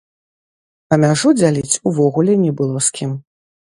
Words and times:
А 0.95 0.99
мяжу 1.03 1.33
дзяліць 1.39 1.79
увогуле 1.91 2.33
не 2.47 2.51
было 2.63 2.77
з 2.87 2.97
кім. 2.97 3.11